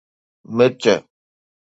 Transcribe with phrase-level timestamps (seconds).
[0.57, 0.83] مرچ